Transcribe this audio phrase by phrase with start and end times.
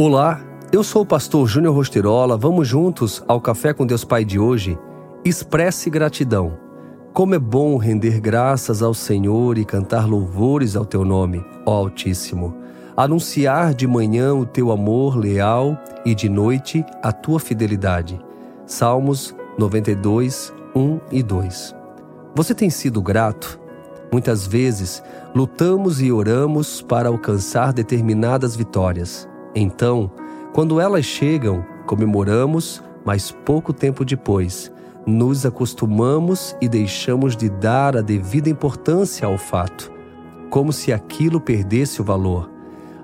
[0.00, 0.40] Olá,
[0.70, 2.36] eu sou o pastor Júnior Rosterola.
[2.36, 4.78] Vamos juntos ao Café com Deus Pai de hoje?
[5.24, 6.56] Expresse gratidão.
[7.12, 12.54] Como é bom render graças ao Senhor e cantar louvores ao teu nome, ó Altíssimo.
[12.96, 18.20] Anunciar de manhã o teu amor leal e de noite a tua fidelidade.
[18.66, 21.74] Salmos 92, 1 e 2.
[22.36, 23.58] Você tem sido grato?
[24.12, 25.02] Muitas vezes
[25.34, 30.10] lutamos e oramos para alcançar determinadas vitórias então,
[30.52, 34.72] quando elas chegam, comemoramos, mas pouco tempo depois,
[35.06, 39.90] nos acostumamos e deixamos de dar a devida importância ao fato,
[40.50, 42.50] como se aquilo perdesse o valor.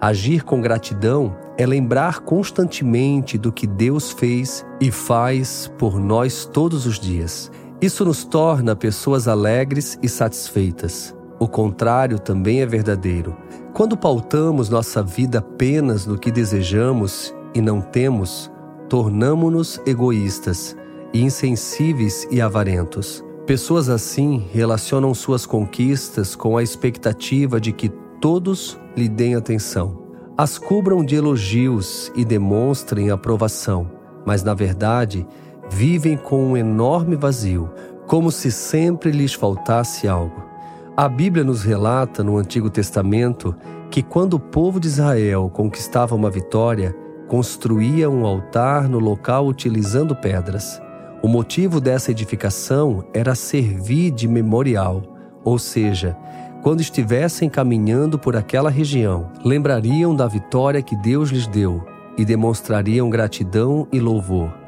[0.00, 6.86] Agir com gratidão é lembrar constantemente do que Deus fez e faz por nós todos
[6.86, 7.52] os dias.
[7.80, 11.14] Isso nos torna pessoas alegres e satisfeitas.
[11.38, 13.36] O contrário também é verdadeiro.
[13.72, 18.52] Quando pautamos nossa vida apenas no que desejamos e não temos,
[18.86, 20.76] tornamo-nos egoístas,
[21.14, 23.24] insensíveis e avarentos.
[23.46, 27.88] Pessoas assim relacionam suas conquistas com a expectativa de que
[28.20, 30.02] todos lhe deem atenção,
[30.36, 33.90] as cubram de elogios e demonstrem aprovação,
[34.26, 35.26] mas na verdade
[35.70, 37.70] vivem com um enorme vazio,
[38.06, 40.51] como se sempre lhes faltasse algo.
[40.94, 43.56] A Bíblia nos relata no Antigo Testamento
[43.90, 46.94] que quando o povo de Israel conquistava uma vitória,
[47.28, 50.82] construía um altar no local utilizando pedras.
[51.22, 55.02] O motivo dessa edificação era servir de memorial,
[55.42, 56.14] ou seja,
[56.62, 61.82] quando estivessem caminhando por aquela região, lembrariam da vitória que Deus lhes deu
[62.18, 64.61] e demonstrariam gratidão e louvor.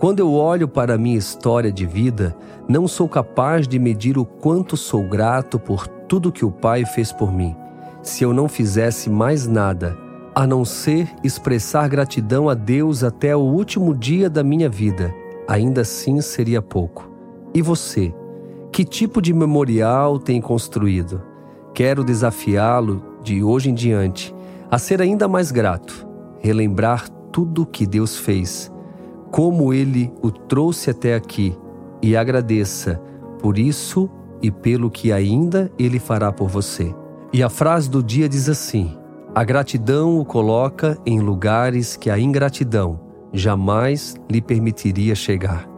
[0.00, 2.34] Quando eu olho para minha história de vida,
[2.66, 7.12] não sou capaz de medir o quanto sou grato por tudo que o Pai fez
[7.12, 7.54] por mim.
[8.02, 9.94] Se eu não fizesse mais nada,
[10.34, 15.14] a não ser expressar gratidão a Deus até o último dia da minha vida,
[15.46, 17.10] ainda assim seria pouco.
[17.52, 18.14] E você?
[18.72, 21.20] Que tipo de memorial tem construído?
[21.74, 24.34] Quero desafiá-lo, de hoje em diante,
[24.70, 26.08] a ser ainda mais grato,
[26.38, 28.72] relembrar tudo o que Deus fez
[29.30, 31.56] como ele o trouxe até aqui
[32.02, 33.00] e agradeça
[33.40, 34.10] por isso
[34.42, 36.94] e pelo que ainda ele fará por você.
[37.32, 38.96] E a frase do dia diz assim:
[39.34, 43.00] A gratidão o coloca em lugares que a ingratidão
[43.32, 45.68] jamais lhe permitiria chegar.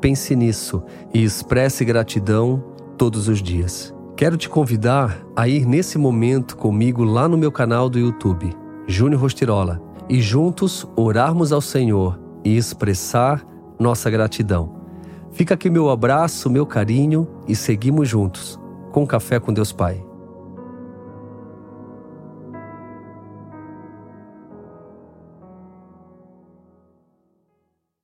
[0.00, 0.82] Pense nisso
[1.14, 2.62] e expresse gratidão
[2.98, 3.94] todos os dias.
[4.16, 8.50] Quero te convidar a ir nesse momento comigo lá no meu canal do YouTube,
[8.86, 13.44] Júnior Rostirola, e juntos orarmos ao Senhor e expressar
[13.76, 14.76] nossa gratidão.
[15.32, 18.58] Fica aqui meu abraço, meu carinho e seguimos juntos
[18.92, 20.05] com Café com Deus Pai.